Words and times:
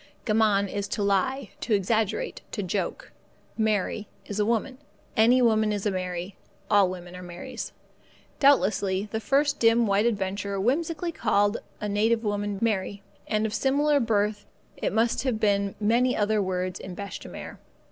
Gammon 0.25 0.67
is 0.67 0.87
to 0.87 1.03
lie, 1.03 1.51
to 1.61 1.75
exaggerate, 1.75 2.41
to 2.53 2.63
joke. 2.63 3.11
Mary 3.55 4.07
is 4.25 4.39
a 4.39 4.45
woman. 4.47 4.79
Any 5.15 5.43
woman 5.43 5.71
is 5.71 5.85
a 5.85 5.91
Mary. 5.91 6.35
All 6.71 6.89
women 6.89 7.15
are 7.15 7.21
Marys. 7.21 7.71
Doubtlessly 8.39 9.09
the 9.11 9.19
first 9.19 9.59
dim 9.59 9.85
white 9.85 10.07
adventurer 10.07 10.59
whimsically 10.59 11.11
called 11.11 11.57
a 11.79 11.87
native 11.87 12.23
woman 12.23 12.57
Mary, 12.63 13.03
and 13.27 13.45
of 13.45 13.53
similar 13.53 13.99
birth 13.99 14.47
must 14.91 15.21
have 15.21 15.39
been 15.39 15.75
many 15.79 16.17
other 16.17 16.41
words 16.41 16.79
in 16.79 16.95
bêche 16.95 17.19
de 17.19 17.29
mer. 17.29 17.59